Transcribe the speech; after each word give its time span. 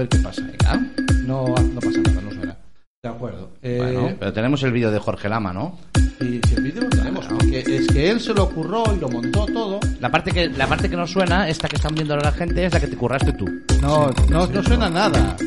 ver 0.00 0.08
qué 0.08 0.18
pasa. 0.18 0.42
Venga. 0.42 0.80
No, 1.24 1.44
no 1.46 1.80
pasa 1.80 1.98
nada, 2.00 2.20
no 2.22 2.30
suena. 2.32 2.56
De 3.02 3.08
acuerdo. 3.08 3.50
Eh, 3.62 3.78
Bueno, 3.78 4.16
pero 4.18 4.32
tenemos 4.32 4.62
el 4.62 4.72
vídeo 4.72 4.90
de 4.90 4.98
Jorge 4.98 5.28
Lama, 5.28 5.52
¿no? 5.52 5.78
y 6.20 6.38
si 6.46 6.54
el 6.54 6.62
vídeo 6.64 6.82
lo 6.82 6.90
tenemos, 6.90 7.26
porque 7.26 7.60
es 7.66 7.86
que 7.86 8.10
él 8.10 8.20
se 8.20 8.34
lo 8.34 8.42
ocurrió 8.44 8.84
y 8.94 9.00
lo 9.00 9.08
montó 9.08 9.46
todo. 9.46 9.80
La 10.00 10.10
parte 10.10 10.30
que 10.32 10.48
la 10.50 10.66
parte 10.66 10.90
que 10.90 10.96
no 10.96 11.06
suena, 11.06 11.48
esta 11.48 11.66
que 11.66 11.76
están 11.76 11.94
viendo 11.94 12.12
ahora 12.12 12.30
la 12.30 12.36
gente, 12.36 12.66
es 12.66 12.72
la 12.74 12.78
que 12.80 12.88
te 12.88 12.96
curraste 12.96 13.32
tú. 13.32 13.46
No, 13.80 14.10
no, 14.28 14.46
no 14.46 14.62
suena 14.62 14.90
nada. 14.90 15.34
Si 15.38 15.46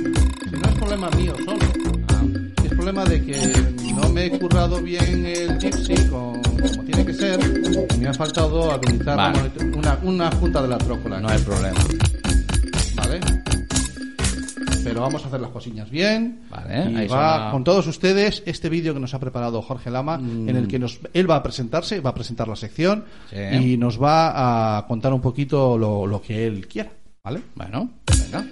no 0.58 0.67
es 0.67 0.76
problema 0.79 1.10
mío 1.12 1.35
solo. 1.46 1.60
Es 2.63 2.72
problema 2.74 3.06
de 3.06 3.24
que 3.24 3.54
no 3.94 4.10
me 4.10 4.26
he 4.26 4.40
currado 4.40 4.81
bien 4.81 5.26
el 5.28 5.60
Gypsy 5.60 5.96
con, 6.10 6.42
como 6.42 6.83
tiene 6.85 7.06
que 7.06 7.13
ser. 7.13 7.40
y 7.96 7.99
Me 7.99 8.08
ha 8.08 8.13
faltado 8.15 8.72
habilitar 8.72 9.15
Vale. 9.15 9.51
una, 9.76 9.99
una 10.01 10.31
junta 10.31 10.60
de 10.63 10.67
la 10.70 10.78
trócola. 10.79 11.20
No 11.20 11.29
hay 11.29 11.40
problema. 11.40 11.79
¿Vale? 12.96 13.20
Pero 14.84 15.02
vamos 15.02 15.24
a 15.24 15.28
hacer 15.28 15.40
las 15.42 15.52
cosillas 15.52 15.90
bien. 15.90 16.41
Vale, 16.49 16.91
y 16.91 16.95
ahí 16.95 17.07
va 17.07 17.35
suena- 17.38 17.52
con 17.52 17.63
todos 17.63 17.88
ustedes 17.88 18.44
este 18.45 18.70
vídeo 18.70 18.94
que 18.94 18.99
nos 18.99 19.13
ha 19.13 19.20
preparado 19.20 19.62
Jorge 19.62 19.90
Lama, 19.90 20.17
Mm. 20.17 20.49
en 20.49 20.55
el 20.55 20.67
que 20.67 20.80
nos, 20.80 20.99
él 21.13 21.30
va 21.30 21.38
a 21.38 21.44
presentarse, 21.44 21.99
va 22.02 22.09
a 22.12 22.16
presentar 22.16 22.48
la 22.48 22.55
sección 22.55 23.05
Sí. 23.30 23.38
y 23.73 23.77
nos 23.77 24.02
va 24.02 24.77
a 24.77 24.88
contar 24.88 25.13
un 25.13 25.21
poquito 25.21 25.77
lo, 25.77 26.05
lo 26.05 26.21
que 26.21 26.45
él 26.48 26.67
quiera. 26.67 26.91
¿Vale? 27.23 27.41
Bueno, 27.55 27.90
venga. 28.21 28.45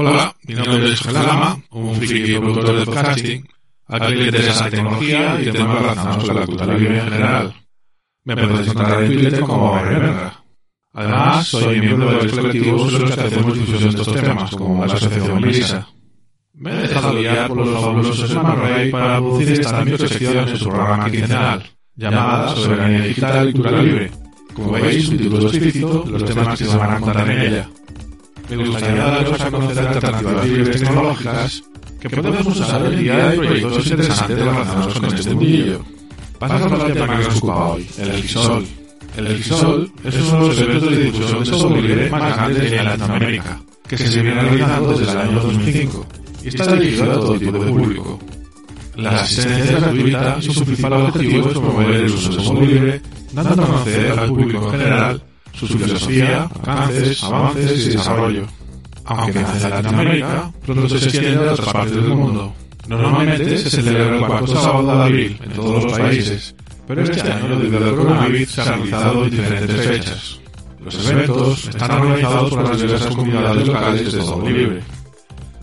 Hola, 0.00 0.32
mi 0.44 0.54
nombre 0.54 0.92
es 0.92 1.00
Jorge 1.00 1.26
Lama, 1.26 1.60
un 1.70 1.92
friki 1.96 2.34
productor 2.36 2.78
de 2.78 2.84
podcasting, 2.84 3.48
a 3.88 3.98
quien 3.98 4.18
le 4.20 4.24
interesa 4.26 4.64
la 4.64 4.70
tecnología 4.70 5.40
y 5.42 5.50
temas 5.50 5.80
relacionados 5.80 6.24
con 6.24 6.36
la 6.36 6.46
cultura 6.46 6.74
libre 6.76 6.98
en 6.98 7.04
general. 7.04 7.54
Me 8.22 8.36
puedes 8.36 8.68
encontrar 8.68 9.02
en 9.02 9.12
Twitter 9.12 9.40
como 9.40 9.72
Barberga. 9.72 10.44
Además, 10.92 11.48
soy 11.48 11.80
miembro 11.80 12.10
de 12.10 12.14
varios 12.14 12.32
colectivos 12.32 12.94
en 12.94 13.00
los 13.02 13.10
que 13.10 13.20
hacemos 13.22 13.54
difusión 13.54 13.82
de 13.82 13.88
estos 13.88 14.14
temas, 14.14 14.50
como 14.52 14.86
la 14.86 14.94
Asociación 14.94 15.40
Melissa. 15.40 15.88
Me 16.54 16.70
he 16.70 16.76
dejado 16.76 17.14
guiar 17.14 17.48
por 17.48 17.56
los 17.56 17.82
fabulosos 17.82 18.30
Smart 18.30 18.58
Ray 18.60 18.92
para 18.92 19.18
producir 19.18 19.50
esta 19.50 19.84
microsección 19.84 20.48
en 20.48 20.56
su 20.56 20.68
programa 20.68 21.10
quincenal, 21.10 21.70
llamada 21.96 22.54
Soberanía 22.54 23.00
Digital 23.00 23.48
y 23.48 23.52
Cultura 23.52 23.82
Libre. 23.82 24.10
Como 24.54 24.70
veis, 24.70 25.06
su 25.06 25.16
título 25.16 25.48
explícito 25.48 26.02
de 26.04 26.10
los 26.12 26.24
temas 26.24 26.56
que 26.56 26.64
se 26.66 26.76
van 26.76 26.92
a 26.92 27.00
contar 27.00 27.30
en 27.30 27.40
ella. 27.40 27.68
Me 28.48 28.56
gustaría 28.56 29.04
daros 29.04 29.40
a 29.40 29.50
conocer 29.50 29.86
alternativas 29.86 30.46
libres 30.46 30.80
tecnológicas 30.80 31.62
que 32.00 32.10
podemos 32.10 32.46
usar 32.46 32.82
hoy 32.82 32.96
día 32.96 33.34
en 33.34 33.40
proyectos 33.40 33.86
interesantes 33.86 34.38
relacionados 34.38 34.94
con 34.94 35.04
este 35.04 35.34
mundillo. 35.34 35.84
Pasamos 36.38 36.80
al 36.80 36.92
tema 36.92 37.18
que 37.18 37.24
nos 37.24 37.36
ocupa 37.36 37.68
hoy, 37.68 37.86
el 37.98 38.10
Elisol. 38.10 38.66
El 39.16 39.26
Elisol 39.26 39.92
es 40.04 40.14
uno 40.16 40.42
de 40.42 40.48
los 40.48 40.60
eventos 40.60 40.90
de 40.90 40.96
difusión 40.96 41.40
de 41.40 41.46
software 41.46 41.82
libre 41.82 42.10
más 42.10 42.36
grandes 42.36 42.72
en 42.72 42.84
Latinoamérica, 42.84 43.60
que 43.86 43.98
se 43.98 44.22
viene 44.22 44.40
realizando 44.40 44.92
desde 44.92 45.12
el 45.12 45.18
año 45.18 45.40
2005 45.40 46.06
y 46.44 46.48
está 46.48 46.72
dirigido 46.74 47.12
a 47.12 47.14
todo 47.14 47.38
tipo 47.38 47.52
de 47.52 47.70
público. 47.70 48.18
La 48.96 49.20
asistencia 49.20 49.76
es 49.76 49.80
gratuita 49.80 50.36
y 50.40 50.42
su 50.42 50.64
principal 50.64 50.92
objetivo 50.94 51.48
es 51.48 51.52
promover 51.52 51.90
el 51.90 52.04
uso 52.06 52.30
del 52.30 52.40
software 52.40 52.68
libre, 52.68 53.02
dando 53.32 53.62
a 53.62 53.66
conocer 53.66 54.18
al 54.18 54.28
público 54.28 54.64
en 54.64 54.70
general 54.70 55.22
su 55.66 55.78
filosofía, 55.78 56.48
alcances, 56.54 57.22
avances 57.24 57.86
y 57.86 57.90
desarrollo. 57.90 58.46
Aunque 59.04 59.40
nace 59.40 59.64
en 59.64 59.70
Latinoamérica, 59.70 60.52
pronto 60.64 60.88
se 60.88 60.96
extiende 60.96 61.48
a 61.48 61.52
otras 61.52 61.72
partes 61.72 61.94
del 61.94 62.08
mundo. 62.08 62.54
Normalmente 62.88 63.58
se 63.58 63.70
celebra 63.70 64.16
el 64.16 64.26
cuarto 64.26 64.46
sábado 64.46 64.96
de 64.96 65.02
abril 65.02 65.40
en 65.42 65.52
todos 65.52 65.84
los 65.84 65.92
países, 65.98 66.54
pero 66.86 67.02
este 67.02 67.20
año 67.32 67.58
debido 67.58 67.84
al 67.84 67.96
coronavirus 67.96 68.50
se 68.50 68.60
ha 68.60 68.64
realizado 68.64 69.24
en 69.24 69.30
diferentes 69.30 69.86
fechas. 69.86 70.40
Los 70.80 71.10
eventos 71.10 71.68
están 71.68 71.90
organizados 71.90 72.50
por 72.50 72.68
las 72.68 72.80
diversas 72.80 73.14
comunidades 73.14 73.66
locales 73.66 74.12
de 74.12 74.22
software 74.22 74.52
libre. 74.52 74.80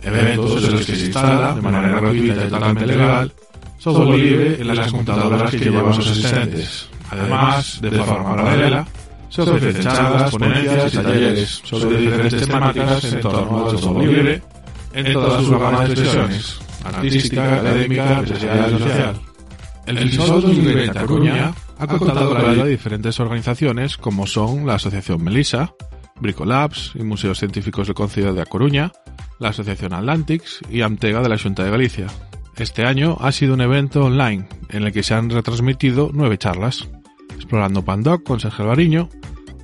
Eventos 0.03 0.63
en 0.63 0.72
los 0.72 0.85
que 0.85 0.95
se 0.95 1.05
instala, 1.05 1.53
de 1.55 1.61
manera 1.61 2.00
gratuita 2.00 2.45
y 2.45 2.50
totalmente 2.50 2.85
legal, 2.85 3.34
software 3.79 4.19
libre 4.19 4.61
en 4.61 4.67
las 4.67 4.91
computadoras 4.91 5.51
que 5.51 5.57
llevan 5.57 5.94
sus 5.94 6.07
asistentes. 6.07 6.89
Además, 7.09 7.79
de 7.81 7.91
forma 7.91 8.35
paralela, 8.35 8.88
se 9.35 9.41
ofrecen 9.41 9.81
charlas, 9.81 10.31
ponencias 10.31 10.94
y 10.94 10.97
talleres 10.97 11.62
sobre 11.63 11.97
diferentes 11.97 12.47
temáticas 12.47 13.03
en 13.03 13.19
torno 13.19 13.69
al 13.69 13.78
software 13.78 14.07
libre 14.07 14.41
en 14.94 15.13
todas 15.13 15.44
sus 15.44 15.50
gamas 15.51 15.88
de 15.88 15.94
expresiones, 15.94 16.59
artística, 16.85 17.56
académica, 17.56 18.19
empresarial 18.19 18.75
y 18.75 18.79
social. 18.79 19.22
El 19.85 19.97
FISOL 20.00 20.41
2020 20.41 21.00
A 21.00 21.06
Coruña 21.06 21.53
ha 21.78 21.88
contado 21.88 22.29
con 22.29 22.41
la 22.41 22.50
ayuda 22.50 22.63
de 22.63 22.72
diferentes 22.72 23.19
organizaciones 23.19 23.97
como 23.97 24.25
son 24.25 24.66
la 24.66 24.75
Asociación 24.75 25.23
Melissa, 25.23 25.73
Bricolabs 26.19 26.94
y 26.96 27.03
Museos 27.03 27.38
Científicos 27.40 27.88
del 27.88 27.96
Concello 27.96 28.34
de 28.34 28.41
A 28.41 28.46
Coruña, 28.46 28.91
la 29.40 29.50
Asociación 29.50 29.94
Atlantics 29.94 30.62
y 30.69 30.81
Amtega 30.81 31.22
de 31.22 31.29
la 31.29 31.38
Junta 31.38 31.63
de 31.63 31.72
Galicia. 31.72 32.07
Este 32.56 32.85
año 32.85 33.17
ha 33.19 33.34
sido 33.34 33.53
un 33.53 33.62
evento 33.62 34.06
online 34.06 34.47
en 34.69 34.84
el 34.84 34.94
que 34.94 35.03
se 35.03 35.13
han 35.13 35.29
retransmitido 35.29 36.09
nueve 36.13 36.38
charlas. 36.38 36.88
Explorando 37.35 37.84
Pandoc 37.84 38.23
con 38.23 38.40
Sergio 38.40 38.63
Alvariño, 38.63 39.09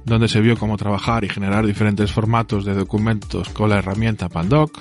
donde 0.06 0.28
se 0.28 0.42
vio 0.42 0.58
cómo 0.58 0.78
trabajar 0.78 1.24
y 1.24 1.30
generar 1.30 1.66
diferentes 1.66 2.12
formatos 2.12 2.66
de 2.66 2.74
documentos 2.74 3.50
con 3.50 3.70
la 3.70 3.78
herramienta 3.78 4.30
Pandoc. 4.30 4.80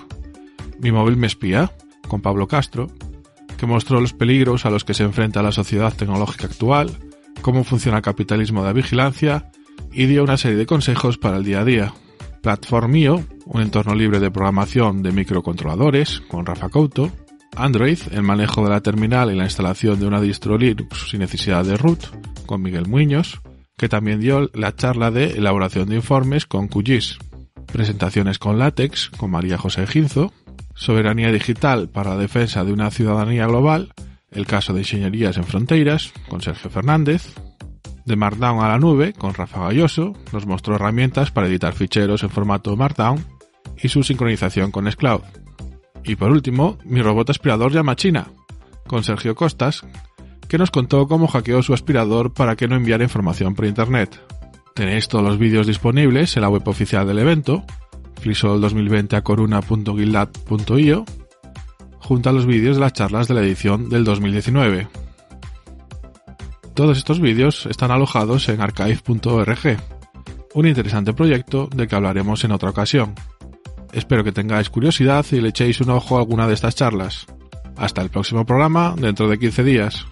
Mi 0.81 0.93
móvil 0.93 1.17
me 1.17 1.27
espía, 1.27 1.73
con 2.09 2.21
Pablo 2.21 2.49
Castro, 2.49 2.89
que 3.57 3.67
mostró 3.67 4.01
los 4.01 4.13
peligros 4.13 4.65
a 4.65 4.71
los 4.71 4.85
que 4.85 4.95
se 4.95 5.05
enfrenta 5.05 5.43
la 5.43 5.53
sociedad 5.53 5.95
tecnológica 5.95 6.47
actual, 6.47 6.91
cómo 7.43 7.65
funciona 7.65 7.99
el 7.99 8.03
capitalismo 8.03 8.63
de 8.63 8.69
la 8.69 8.73
vigilancia 8.73 9.51
y 9.93 10.07
dio 10.07 10.25
una 10.25 10.37
serie 10.37 10.57
de 10.57 10.67
consejos 10.67 11.19
para 11.19 11.37
el 11.37 11.45
día 11.45 11.61
a 11.61 11.65
día. 11.65 11.95
Platformio, 12.43 13.23
un 13.45 13.61
entorno 13.61 13.95
libre 13.95 14.19
de 14.19 14.31
programación 14.31 15.03
de 15.03 15.13
microcontroladores, 15.13 16.21
con 16.23 16.47
Rafa 16.47 16.71
Couto. 16.71 17.11
Android, 17.57 17.99
el 18.13 18.23
manejo 18.23 18.63
de 18.63 18.71
la 18.71 18.81
terminal 18.81 19.31
y 19.31 19.37
la 19.37 19.45
instalación 19.45 19.99
de 20.01 20.07
una 20.07 20.21
distro 20.21 20.57
Linux 20.57 21.11
sin 21.11 21.21
necesidad 21.21 21.65
de 21.65 21.77
root, 21.77 21.99
con 22.47 22.63
Miguel 22.63 22.89
Muñoz, 22.89 23.43
que 23.81 23.89
también 23.89 24.21
dio 24.21 24.51
la 24.53 24.77
charla 24.77 25.11
de 25.11 25.39
elaboración 25.39 25.89
de 25.89 25.95
informes 25.97 26.45
con 26.45 26.69
QGIS. 26.69 27.17
Presentaciones 27.73 28.39
con 28.39 28.59
látex, 28.59 29.09
con 29.09 29.31
María 29.31 29.57
José 29.57 29.87
Ginzo. 29.87 30.35
Soberanía 30.75 31.33
digital 31.33 31.89
para 31.89 32.11
la 32.11 32.19
defensa 32.19 32.63
de 32.63 32.75
una 32.75 32.91
ciudadanía 32.91 33.47
global, 33.47 33.95
el 34.33 34.47
caso 34.47 34.75
de 34.75 34.81
ingenierías 34.81 35.39
en 35.39 35.45
fronteras, 35.45 36.13
con 36.29 36.43
Sergio 36.43 36.69
Fernández. 36.69 37.35
De 38.05 38.17
Markdown 38.17 38.63
a 38.63 38.69
la 38.69 38.79
nube, 38.79 39.15
con 39.15 39.33
Rafa 39.33 39.61
Galloso, 39.61 40.13
nos 40.31 40.45
mostró 40.45 40.75
herramientas 40.75 41.31
para 41.31 41.47
editar 41.47 41.73
ficheros 41.73 42.23
en 42.23 42.29
formato 42.29 42.77
Markdown 42.77 43.25
y 43.83 43.89
su 43.89 44.03
sincronización 44.03 44.73
con 44.73 44.93
Scloud. 44.93 45.23
Y 46.05 46.17
por 46.17 46.31
último, 46.31 46.77
mi 46.85 47.01
robot 47.01 47.31
aspirador 47.31 47.73
llama 47.73 47.97
China, 47.97 48.29
con 48.87 49.05
Sergio 49.05 49.35
Costas, 49.35 49.87
que 50.51 50.59
nos 50.59 50.71
contó 50.73 51.07
cómo 51.07 51.29
hackeó 51.29 51.63
su 51.63 51.73
aspirador 51.73 52.35
para 52.35 52.57
que 52.57 52.67
no 52.67 52.75
enviara 52.75 53.05
información 53.05 53.55
por 53.55 53.67
internet. 53.67 54.21
Tenéis 54.75 55.07
todos 55.07 55.25
los 55.25 55.39
vídeos 55.39 55.69
disponibles 55.69 56.37
en 56.37 56.43
la 56.43 56.49
web 56.49 56.67
oficial 56.67 57.07
del 57.07 57.21
evento, 57.21 57.63
flisol2020acoruna.guildad.io, 58.21 61.05
junto 62.01 62.29
a 62.29 62.33
los 62.33 62.47
vídeos 62.47 62.79
de 62.79 62.81
las 62.81 62.95
charlas 62.95 63.29
de 63.29 63.35
la 63.35 63.43
edición 63.43 63.89
del 63.91 64.03
2019. 64.03 64.89
Todos 66.75 66.99
estos 66.99 67.21
vídeos 67.21 67.67
están 67.67 67.93
alojados 67.93 68.49
en 68.49 68.61
archive.org, 68.61 69.77
un 70.55 70.67
interesante 70.67 71.13
proyecto 71.13 71.69
del 71.73 71.87
que 71.87 71.95
hablaremos 71.95 72.43
en 72.43 72.51
otra 72.51 72.71
ocasión. 72.71 73.15
Espero 73.93 74.25
que 74.25 74.33
tengáis 74.33 74.69
curiosidad 74.69 75.25
y 75.31 75.41
le 75.41 75.51
echéis 75.51 75.81
un 75.81 75.91
ojo 75.91 76.17
a 76.17 76.21
alguna 76.21 76.49
de 76.49 76.55
estas 76.55 76.75
charlas. 76.75 77.27
Hasta 77.77 78.03
el 78.03 78.11
próximo 78.11 78.45
programa 78.45 78.97
dentro 78.99 79.29
de 79.29 79.39
15 79.39 79.63
días. 79.63 80.07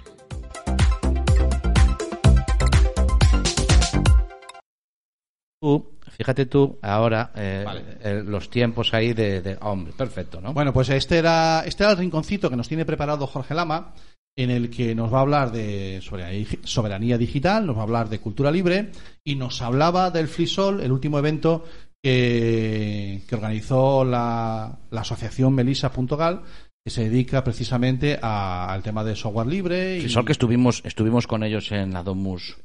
Tú, 5.61 5.91
fíjate 6.17 6.47
tú 6.47 6.79
ahora 6.83 7.33
eh, 7.35 7.63
Vale. 7.67 7.83
eh, 8.03 8.23
los 8.25 8.49
tiempos 8.49 8.95
ahí 8.95 9.13
de, 9.13 9.43
de- 9.43 9.59
hombre, 9.61 9.93
perfecto, 9.97 10.41
¿no? 10.41 10.53
Bueno, 10.53 10.73
pues 10.73 10.89
este 10.91 11.19
era, 11.19 11.65
este 11.67 11.83
era 11.83 11.93
el 11.93 11.99
rinconcito 11.99 12.49
que 12.49 12.57
nos 12.57 12.69
tiene 12.69 12.85
preparado 12.85 13.27
Jorge 13.27 13.55
Lama, 13.55 13.93
en 14.37 14.51
el 14.51 14.71
que 14.71 14.95
nos 14.95 15.13
va 15.13 15.19
a 15.19 15.23
hablar 15.23 15.51
de 15.51 16.01
soberanía, 16.01 16.47
soberanía 16.63 17.19
digital, 17.19 17.67
nos 17.67 17.75
va 17.77 17.81
a 17.81 17.85
hablar 17.85 18.09
de 18.09 18.21
cultura 18.21 18.53
libre 18.53 18.93
y 19.25 19.35
nos 19.35 19.61
hablaba 19.61 20.13
del 20.13 20.29
FreeSol, 20.29 20.81
el 20.81 20.93
último 20.93 21.19
evento 21.19 21.65
que, 22.01 23.23
que 23.29 23.35
organizó 23.35 24.05
la, 24.05 24.79
la 24.91 25.01
asociación 25.01 25.55
Melissa.gal, 25.55 26.43
que 26.85 26.91
se 26.93 27.09
dedica 27.11 27.43
precisamente 27.43 28.17
a- 28.23 28.73
al 28.73 28.83
tema 28.85 29.03
de 29.03 29.17
software 29.17 29.49
libre. 29.49 29.97
Y 29.99 30.01
Frisol 30.03 30.25
que 30.25 30.33
estuvimos, 30.33 30.83
estuvimos 30.85 31.27
con 31.27 31.43
ellos 31.43 31.73
en 31.73 31.93
la 31.93 32.05
Domus. 32.05 32.57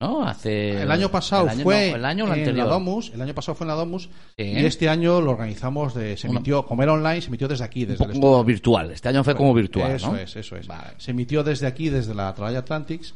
¿No? 0.00 0.22
Hace. 0.26 0.82
el 0.82 0.90
año 0.90 1.10
pasado 1.10 1.44
el 1.44 1.50
año- 1.50 1.62
fue 1.64 1.90
no, 1.90 1.96
el 1.96 2.04
año 2.04 2.24
o 2.24 2.26
el 2.26 2.32
en 2.34 2.38
anterior. 2.40 2.66
la 2.66 2.72
Domus, 2.72 3.10
el 3.14 3.22
año 3.22 3.34
pasado 3.34 3.54
fue 3.54 3.64
en 3.64 3.68
la 3.68 3.74
Domus 3.74 4.10
Sí. 4.36 4.42
y 4.44 4.64
este 4.66 4.88
año 4.88 5.20
lo 5.20 5.30
organizamos 5.30 5.94
de, 5.94 6.16
se 6.16 6.28
Uno. 6.28 6.38
emitió, 6.40 6.66
como 6.66 6.82
era 6.82 6.92
online, 6.92 7.20
se 7.22 7.28
emitió 7.28 7.48
desde 7.48 7.64
aquí, 7.64 7.82
Un 7.84 7.88
desde 7.90 8.04
el 8.04 8.44
virtual. 8.44 8.90
Este 8.90 9.08
año 9.08 9.24
fue 9.24 9.34
como 9.34 9.54
virtual, 9.54 9.92
Eso 9.92 10.12
¿no? 10.12 10.18
es, 10.18 10.34
eso 10.36 10.56
es. 10.56 10.66
Vale. 10.66 10.94
Se 10.98 11.12
emitió 11.12 11.42
desde 11.42 11.66
aquí, 11.66 11.88
desde 11.88 12.14
la 12.14 12.28
Atalaya 12.28 12.58
Atlantics, 12.58 13.14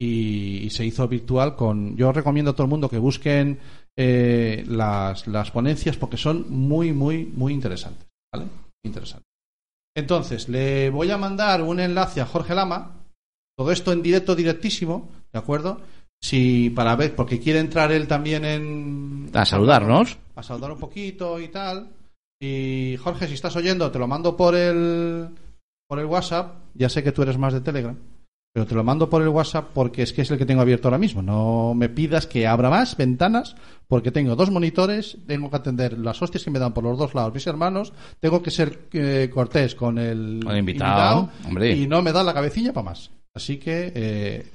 y, 0.00 0.58
y 0.64 0.70
se 0.70 0.84
hizo 0.86 1.06
virtual 1.08 1.56
con... 1.56 1.94
Yo 1.96 2.10
recomiendo 2.12 2.52
a 2.52 2.54
todo 2.54 2.64
el 2.64 2.70
mundo 2.70 2.88
que 2.88 2.96
busquen 2.98 3.58
eh, 3.98 4.64
las, 4.66 5.26
las 5.26 5.50
ponencias 5.50 5.98
porque 5.98 6.16
son 6.16 6.46
muy, 6.48 6.92
muy, 6.92 7.26
muy 7.26 7.52
interesantes. 7.52 8.06
¿Vale? 8.32 8.46
Interesantes. 8.82 9.26
Entonces, 9.94 10.48
le 10.48 10.88
voy 10.88 11.10
a 11.10 11.18
mandar 11.18 11.60
un 11.62 11.80
enlace 11.80 12.20
a 12.22 12.26
Jorge 12.26 12.54
Lama, 12.54 13.02
todo 13.58 13.72
esto 13.72 13.92
en 13.92 14.00
directo, 14.02 14.34
directísimo, 14.34 15.10
¿de 15.32 15.38
acuerdo? 15.38 15.80
Si 16.22 16.70
para 16.70 16.96
ver, 16.96 17.14
porque 17.16 17.40
quiere 17.40 17.60
entrar 17.60 17.90
él 17.92 18.06
también 18.06 18.44
en... 18.44 19.30
A 19.32 19.44
saludarnos. 19.46 20.18
a 20.36 20.42
saludar 20.42 20.72
un 20.72 20.78
poquito 20.78 21.40
y 21.40 21.48
tal. 21.48 21.88
Y 22.40 22.96
Jorge, 23.02 23.26
si 23.26 23.34
estás 23.34 23.56
oyendo, 23.56 23.90
te 23.90 23.98
lo 23.98 24.06
mando 24.06 24.36
por 24.36 24.54
el 24.54 25.28
por 25.88 25.98
el 25.98 26.06
WhatsApp. 26.06 26.54
Ya 26.74 26.88
sé 26.88 27.02
que 27.02 27.12
tú 27.12 27.22
eres 27.22 27.36
más 27.36 27.52
de 27.52 27.60
Telegram, 27.60 27.96
pero 28.52 28.64
te 28.66 28.74
lo 28.74 28.84
mando 28.84 29.10
por 29.10 29.22
el 29.22 29.28
WhatsApp 29.28 29.70
porque 29.74 30.02
es 30.02 30.12
que 30.12 30.22
es 30.22 30.30
el 30.30 30.38
que 30.38 30.46
tengo 30.46 30.60
abierto 30.62 30.88
ahora 30.88 30.98
mismo. 30.98 31.20
No 31.22 31.72
me 31.74 31.88
pidas 31.88 32.26
que 32.26 32.46
abra 32.46 32.70
más 32.70 32.96
ventanas 32.96 33.56
porque 33.88 34.12
tengo 34.12 34.36
dos 34.36 34.50
monitores, 34.50 35.18
tengo 35.26 35.50
que 35.50 35.56
atender 35.56 35.98
las 35.98 36.20
hostias 36.22 36.44
que 36.44 36.50
me 36.50 36.58
dan 36.58 36.72
por 36.72 36.84
los 36.84 36.96
dos 36.98 37.14
lados 37.14 37.34
mis 37.34 37.46
hermanos, 37.46 37.92
tengo 38.20 38.40
que 38.42 38.50
ser 38.50 38.86
eh, 38.92 39.30
cortés 39.32 39.74
con 39.74 39.98
el, 39.98 40.40
Con 40.44 40.52
el 40.52 40.58
invitado, 40.60 41.30
hombre. 41.46 41.74
y 41.76 41.86
no 41.86 42.00
me 42.02 42.12
da 42.12 42.22
la 42.22 42.34
cabecilla 42.34 42.72
para 42.72 42.84
más. 42.90 43.10
Así 43.34 43.58
que 43.58 43.92
eh, 43.94 44.46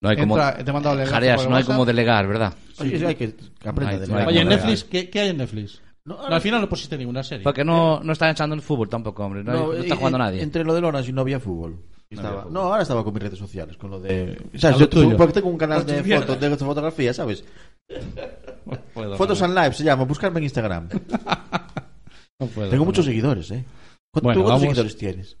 No 0.00 0.08
hay 0.10 0.16
como. 0.16 0.36
entra, 0.38 0.56
te 0.64 0.70
el 0.70 1.08
Jareas, 1.08 1.36
no 1.42 1.48
hay 1.48 1.52
WhatsApp. 1.54 1.66
como 1.66 1.84
delegar, 1.84 2.26
¿verdad? 2.28 2.54
Oye, 2.80 3.06
hay 3.06 3.14
que 3.16 3.34
aprenda 3.64 3.98
de 3.98 4.06
la- 4.06 4.26
Oye, 4.26 4.40
en 4.40 4.48
Netflix, 4.48 4.84
¿qué, 4.84 5.10
qué 5.10 5.20
hay 5.20 5.28
en 5.30 5.38
Netflix? 5.38 5.82
No, 6.04 6.16
No, 6.28 6.34
al 6.36 6.40
final 6.40 6.60
no 6.60 6.68
pusiste 6.68 6.96
ninguna 6.96 7.22
serie. 7.22 7.42
Porque 7.44 7.64
no, 7.64 8.00
no 8.02 8.12
están 8.12 8.30
echando 8.30 8.54
el 8.54 8.62
fútbol 8.62 8.88
tampoco, 8.88 9.24
hombre. 9.24 9.42
No, 9.44 9.52
hay- 9.52 9.58
no 9.58 9.72
está 9.74 9.96
jugando 9.96 10.18
nadie. 10.18 10.40
Entre 10.42 10.64
lo 10.64 10.72
del 10.74 10.84
Orange 10.84 11.10
y 11.10 11.12
no 11.12 11.20
había 11.22 11.40
fútbol. 11.40 11.78
Estaba- 12.08 12.46
no, 12.50 12.60
ahora 12.60 12.82
estaba 12.82 13.04
con 13.04 13.12
mis 13.12 13.22
redes 13.22 13.38
sociales, 13.38 13.76
con 13.76 13.90
lo 13.90 14.00
de... 14.00 14.38
A 14.54 14.58
¿Sabes? 14.58 14.76
lo 14.78 14.86
Yo 14.86 14.88
tuyo. 14.88 15.16
porque 15.16 15.34
tengo 15.34 15.48
un 15.50 15.58
canal 15.58 15.84
de 15.84 16.02
fotos, 16.02 16.40
de 16.40 16.56
fotografía, 16.56 17.12
¿sabes? 17.12 17.44
Puedo, 18.94 19.16
Fotos 19.16 19.42
and 19.42 19.54
Live 19.54 19.72
se 19.74 19.84
llama, 19.84 20.04
buscarme 20.04 20.38
en 20.38 20.44
Instagram. 20.44 20.88
no 22.40 22.46
puedo, 22.46 22.68
Tengo 22.70 22.84
no. 22.84 22.86
muchos 22.86 23.04
seguidores, 23.04 23.50
¿eh? 23.50 23.64
¿Cuántos, 24.10 24.22
Bueno, 24.22 24.40
¿tú 24.40 24.44
cuántos 24.44 24.46
vamos. 24.46 24.62
seguidores 24.62 24.96
tienes? 24.96 25.36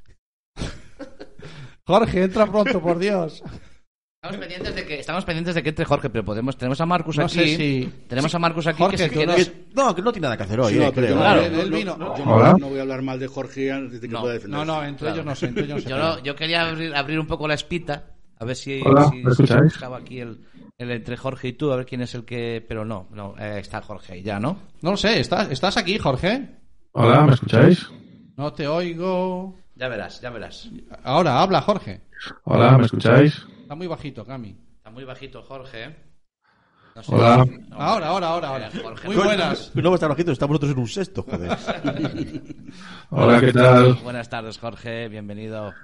Jorge, 1.86 2.22
entra 2.24 2.46
pronto, 2.46 2.80
por 2.82 2.98
Dios. 2.98 3.42
Estamos 4.28 4.40
pendientes 4.46 4.74
de 4.74 4.86
que, 4.86 5.00
estamos 5.00 5.24
pendientes 5.24 5.54
de 5.54 5.62
que 5.62 5.68
entre 5.70 5.84
Jorge, 5.84 6.10
pero 6.10 6.24
podemos, 6.24 6.56
tenemos 6.56 6.80
a 6.80 6.86
Marcus 6.86 7.16
No 7.18 7.24
aquí. 7.24 7.34
sé 7.34 7.56
si- 7.56 7.92
Tenemos 8.08 8.34
a 8.34 8.38
Marcus 8.38 8.66
aquí 8.66 8.78
Jorge, 8.78 8.96
que 8.96 9.04
si 9.04 9.10
quieres- 9.10 9.48
Que- 9.48 9.64
no, 9.74 9.94
que 9.94 10.02
no 10.02 10.12
tiene 10.12 10.26
nada 10.26 10.36
que 10.36 10.42
hacer 10.42 10.60
hoy, 10.60 10.72
Sí, 10.74 10.82
eh, 10.82 10.92
creo. 10.94 11.16
Claro. 11.16 11.40
no- 11.40 11.60
Él 11.62 11.70
no- 11.70 11.76
vino. 11.76 11.96
no- 11.96 12.16
yo 12.18 12.24
no, 12.24 12.58
no 12.58 12.68
voy 12.68 12.78
a 12.78 12.82
hablar 12.82 13.02
mal 13.02 13.18
de 13.18 13.26
Jorge 13.26 13.72
antes 13.72 14.00
de 14.00 14.08
que 14.08 14.12
No, 14.14 14.20
pueda 14.20 14.34
defenderse. 14.34 14.66
No, 14.66 14.72
no, 14.74 14.82
entre 14.84 14.98
Claro. 14.98 15.14
ellos 15.14 15.26
no 15.26 15.34
sé, 15.34 15.46
entre 15.46 15.64
ellos 15.64 15.76
no 15.76 15.82
sé. 15.82 15.88
Yo, 15.90 15.98
no- 15.98 16.22
yo 16.22 16.36
quería 16.36 16.68
abrir, 16.68 16.94
abrir 16.94 17.18
un 17.18 17.26
poco 17.26 17.48
la 17.48 17.54
espita, 17.54 18.04
a 18.38 18.44
ver 18.44 18.56
si, 18.56 18.80
Hola, 18.84 19.08
si, 19.10 19.16
¿me 19.16 19.22
si 19.22 19.28
escucháis? 19.42 19.64
buscaba 19.64 19.96
aquí 19.98 20.20
el, 20.20 20.38
el 20.76 20.90
entre 20.90 21.16
Jorge 21.16 21.48
y 21.48 21.52
tú, 21.54 21.72
a 21.72 21.76
ver 21.76 21.86
quién 21.86 22.02
es 22.02 22.14
el 22.14 22.24
que. 22.24 22.64
Pero 22.68 22.84
no, 22.84 23.08
no 23.12 23.34
eh, 23.38 23.58
está 23.60 23.80
Jorge 23.82 24.12
ahí 24.14 24.22
ya, 24.22 24.38
¿no? 24.38 24.58
No 24.82 24.90
lo 24.92 24.96
sé, 24.96 25.20
¿estás, 25.20 25.50
¿estás 25.50 25.76
aquí, 25.76 25.98
Jorge? 25.98 26.48
Hola, 26.92 27.22
¿me 27.26 27.34
escucháis? 27.34 27.86
No 28.36 28.52
te 28.52 28.66
oigo. 28.68 29.56
Ya 29.74 29.88
verás, 29.88 30.20
ya 30.20 30.30
verás. 30.30 30.68
Ahora, 31.04 31.40
habla, 31.40 31.60
Jorge. 31.60 32.00
Hola, 32.44 32.76
¿me 32.78 32.84
escucháis? 32.86 33.46
Está 33.68 33.74
muy 33.76 33.86
bajito, 33.86 34.24
Cami. 34.24 34.56
Está 34.78 34.88
muy 34.88 35.04
bajito 35.04 35.42
Jorge. 35.42 35.84
¿eh? 35.84 35.96
No 36.96 37.02
sé. 37.02 37.14
Hola. 37.14 37.44
No, 37.68 37.76
Ahora, 37.76 38.06
ahora, 38.08 38.28
ahora, 38.28 38.48
ahora. 38.48 38.68
Eh, 38.68 38.80
Jorge, 38.82 39.06
Muy 39.08 39.16
buenas. 39.16 39.70
No 39.74 39.94
estar 39.94 40.08
bajito, 40.08 40.32
estamos 40.32 40.54
nosotros 40.54 40.72
en 40.72 40.78
un 40.78 40.88
sexto, 40.88 41.22
joder. 41.22 41.54
Hola, 43.10 43.40
¿qué 43.40 43.52
tal? 43.52 43.92
Buenas 44.02 44.30
tardes, 44.30 44.56
Jorge. 44.56 45.08
Bienvenido 45.08 45.66
a 45.66 45.74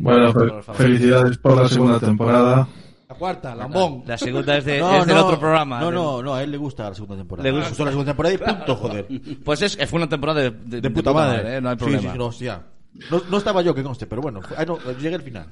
Bueno, 0.00 0.26
Internet 0.28 0.52
por 0.52 0.62
favor. 0.64 0.82
felicidades 0.82 1.38
por 1.38 1.56
la 1.62 1.66
segunda 1.66 1.98
temporada. 1.98 2.68
La 3.08 3.14
cuarta, 3.14 3.54
Lambón. 3.54 4.02
La 4.06 4.18
segunda 4.18 4.58
es, 4.58 4.66
de, 4.66 4.78
No, 4.80 4.94
es 5.00 5.06
del 5.06 5.16
no, 5.16 5.24
otro 5.24 5.40
programa. 5.40 5.80
No, 5.80 5.90
no, 5.90 6.22
no, 6.22 6.34
a 6.34 6.42
él 6.42 6.50
le 6.50 6.58
gusta 6.58 6.90
la 6.90 6.94
segunda 6.94 7.16
temporada. 7.16 7.48
Le 7.48 7.54
gusta. 7.54 7.68
gustó 7.70 7.84
la 7.86 7.90
segunda 7.92 8.12
temporada 8.12 8.34
y 8.34 8.38
punto, 8.38 8.76
joder. 8.76 9.06
Pues 9.42 9.62
es, 9.62 9.78
fue 9.88 9.96
una 9.96 10.10
temporada 10.10 10.42
de, 10.42 10.50
de, 10.50 10.80
De 10.82 10.90
puta 10.90 11.10
madre. 11.14 11.56
¿eh? 11.56 11.60
No 11.62 11.70
hay 11.70 11.76
Sí, 11.76 11.78
problema. 11.78 12.02
Sí, 12.02 12.08
sí, 12.12 12.18
no, 12.18 12.26
hostia. 12.26 12.62
No, 13.10 13.22
no 13.30 13.38
estaba 13.38 13.60
yo, 13.62 13.74
que 13.74 13.82
conste, 13.82 14.06
pero 14.06 14.22
bueno. 14.22 14.40
fue- 14.42 14.56
ah, 14.58 14.64
no, 14.64 14.78
llegué 14.98 15.16
al 15.16 15.22
final. 15.22 15.46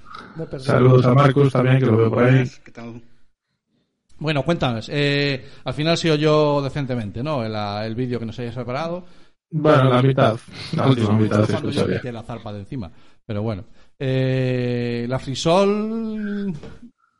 Saludos 0.59 1.05
a 1.07 1.15
Marcus 1.15 1.53
también, 1.53 1.79
que 1.81 1.87
lo 1.87 1.97
veo 1.97 2.11
por 2.11 2.25
ahí. 2.25 2.49
¿Qué 2.65 2.71
tal? 2.71 3.03
Bueno, 4.19 4.45
cuéntanos. 4.45 4.89
Eh, 4.93 5.45
al 5.65 5.75
final 5.75 5.99
sido 5.99 6.15
yo 6.15 6.63
decentemente, 6.63 7.23
¿no? 7.23 7.45
El, 7.45 7.55
el 7.55 7.95
vídeo 7.97 8.21
que 8.21 8.27
nos 8.27 8.39
hayas 8.39 8.55
preparado. 8.55 9.05
Bueno, 9.51 9.91
la 9.91 10.01
mitad. 10.03 10.37
La 10.77 10.87
última 10.87 11.13
mitad 11.19 11.47
yo 11.49 11.69
historia. 11.71 11.97
quité 11.97 12.13
la 12.13 12.23
zarpa 12.23 12.53
de 12.53 12.61
encima. 12.61 12.91
Pero 13.27 13.43
bueno. 13.43 13.65
Eh, 13.99 15.07
la 15.09 15.19
Frisol 15.19 16.55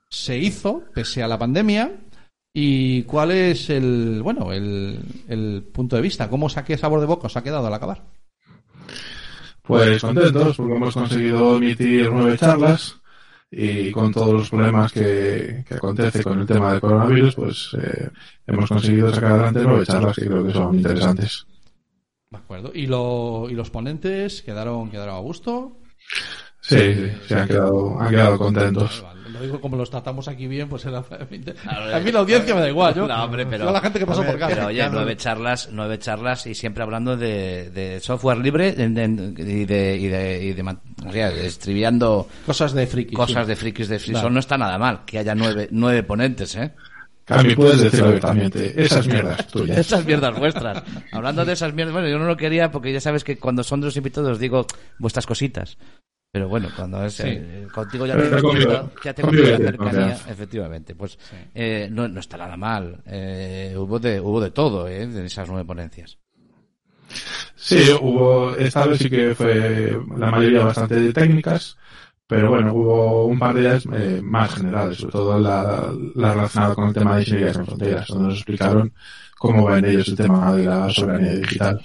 se 0.09 0.39
hizo 0.39 0.85
pese 0.95 1.23
a 1.23 1.29
la 1.29 1.39
pandemia. 1.39 1.91
¿Y 2.55 3.03
cuál 3.05 3.31
es 3.33 3.71
el, 3.71 4.21
bueno, 4.23 4.53
el, 4.53 5.01
el 5.27 5.65
punto 5.73 5.97
de 5.97 6.03
vista? 6.03 6.29
¿Cómo 6.29 6.49
saqué 6.49 6.77
sabor 6.77 7.01
de 7.01 7.07
boca 7.07 7.27
os 7.27 7.37
ha 7.37 7.43
quedado 7.43 7.67
al 7.67 7.75
acabar? 7.75 8.03
Pues 9.63 10.01
contentos 10.01 10.57
porque 10.57 10.75
hemos 10.75 10.95
conseguido 10.95 11.57
emitir 11.57 12.11
nueve 12.11 12.37
charlas 12.37 13.01
y 13.51 13.91
con 13.93 14.13
todos 14.13 14.33
los 14.33 14.51
problemas 14.51 14.93
que, 14.93 15.65
que 15.69 15.75
acontece 15.75 16.23
con 16.25 16.41
el 16.41 16.47
tema 16.47 16.73
del 16.73 16.81
coronavirus, 16.81 17.35
pues 17.35 17.77
eh, 17.81 18.11
hemos 18.47 18.69
conseguido 18.69 19.15
sacar 19.15 19.33
adelante 19.33 19.61
nueve 19.63 19.87
charlas 19.87 20.17
que 20.17 20.27
creo 20.27 20.45
que 20.45 20.53
son 20.53 20.75
interesantes. 20.75 21.47
De 22.31 22.39
acuerdo. 22.39 22.71
¿Y, 22.75 22.87
lo, 22.87 23.47
y 23.51 23.55
los 23.55 23.71
ponentes 23.71 24.43
quedaron, 24.43 24.91
quedaron 24.91 25.17
a 25.17 25.19
gusto? 25.19 25.79
Sí, 26.63 26.95
sí, 26.95 27.13
se 27.27 27.35
han 27.35 27.49
quedado, 27.49 28.01
han 28.01 28.09
quedado 28.11 28.39
contentos. 28.39 29.05
Lo 29.33 29.41
digo 29.41 29.61
como 29.61 29.77
los 29.77 29.91
tratamos 29.91 30.29
aquí 30.29 30.47
bien, 30.47 30.69
pues 30.69 30.85
era... 30.85 30.99
A 31.95 31.99
mí 32.01 32.13
la 32.13 32.21
audiencia 32.21 32.55
me 32.55 32.61
da 32.61 32.69
igual. 32.69 32.95
Yo, 32.95 33.09
No, 33.09 33.25
hombre, 33.25 33.45
pero- 33.47 33.65
yo 33.65 33.71
a 33.71 33.73
la 33.73 33.81
gente 33.81 33.99
que 33.99 34.07
pasó 34.07 34.23
por 34.23 34.39
casa. 34.39 34.55
Pero 34.55 34.67
oye, 34.69 34.89
nueve 34.93 35.17
charlas, 35.17 35.71
nueve 35.73 35.99
charlas 35.99 36.47
y 36.47 36.55
siempre 36.55 36.83
hablando 36.85 37.17
de, 37.17 37.71
de 37.71 37.99
software 38.01 38.39
libre 38.39 38.73
de- 38.73 38.89
de- 38.89 39.05
y 39.43 39.65
de, 39.65 39.97
y 39.97 40.07
de, 40.09 40.45
y 40.45 40.53
de 40.53 40.63
o 41.07 41.13
sea, 41.13 41.31
estribiando 41.31 42.29
Cosas 42.47 42.73
de 42.75 42.87
friki. 42.87 43.15
cosas 43.17 43.45
sí. 43.45 43.49
de 43.49 43.57
frikis 43.57 43.89
de. 43.89 43.99
Claro. 43.99 44.31
No 44.31 44.39
está 44.39 44.57
nada 44.57 44.79
mal 44.79 45.01
que 45.05 45.19
haya 45.19 45.35
nueve, 45.35 45.67
nueve 45.73 46.03
ponentes, 46.05 46.55
¿eh? 46.57 46.73
Cami, 47.25 47.55
puedes 47.57 47.81
decirlo 47.81 48.07
abiertamente. 48.09 48.81
Esas 48.85 49.07
mierdas 49.09 49.47
tuyas. 49.49 49.79
Esas 49.79 50.05
mierdas 50.05 50.39
vuestras. 50.39 50.83
Hablando 51.11 51.45
de 51.45 51.55
esas 51.55 51.73
mierdas, 51.73 51.93
bueno, 51.95 52.09
yo 52.09 52.19
no 52.19 52.27
lo 52.27 52.37
quería 52.37 52.71
porque 52.71 52.93
ya 52.93 53.01
sabes 53.01 53.25
que 53.25 53.39
cuando 53.39 53.65
son 53.65 53.81
de 53.81 53.87
los 53.87 53.97
invitados 53.97 54.31
os 54.33 54.39
digo 54.39 54.67
vuestras 54.99 55.27
cositas. 55.27 55.79
Pero 56.33 56.49
bueno, 56.49 56.71
cuando 56.75 57.05
es 57.05 57.21
eh, 57.21 57.69
contigo 57.75 58.07
ya 58.07 58.17
Pero 58.17 58.37
tengo 58.37 58.55
ya 59.05 59.13
tengo 59.13 59.33
la 59.33 59.59
cercanía, 59.59 60.19
efectivamente. 60.31 60.95
Pues 60.95 61.19
eh, 61.55 61.89
no, 61.93 62.09
no 62.09 62.21
está 62.21 62.39
nada 62.39 62.57
mal. 62.57 63.03
Eh, 63.05 63.75
hubo 63.77 63.99
de 63.99 64.19
hubo 64.19 64.41
de 64.41 64.51
todo, 64.51 64.89
¿eh? 64.89 65.07
De 65.07 65.27
esas 65.27 65.47
nueve 65.47 65.67
ponencias. 65.67 66.19
Sí, 67.55 67.83
hubo, 68.01 68.57
esta 68.57 68.87
vez 68.87 69.01
sí 69.01 69.11
que 69.11 69.35
fue 69.35 69.95
la 70.17 70.31
mayoría 70.31 70.65
bastante 70.65 71.13
técnicas, 71.13 71.77
pero 72.27 72.49
bueno, 72.49 72.73
hubo 72.73 73.27
un 73.27 73.39
par 73.39 73.55
de 73.55 73.61
ellas 73.61 73.85
eh, 73.93 74.21
más 74.23 74.55
generales, 74.55 74.97
sobre 74.97 75.13
todo 75.13 75.39
la, 75.39 75.93
la 76.15 76.33
relacionada 76.33 76.75
con 76.75 76.89
el 76.89 76.95
tema 76.95 77.17
de 77.17 77.21
ingeniería 77.21 77.53
en 77.53 77.67
fronteras, 77.67 78.09
donde 78.09 78.29
nos 78.29 78.37
explicaron 78.37 78.95
cómo 79.37 79.67
ven 79.67 79.85
ellos 79.85 80.09
el 80.09 80.17
tema 80.17 80.55
de 80.55 80.65
la 80.65 80.89
soberanía 80.89 81.35
digital. 81.35 81.79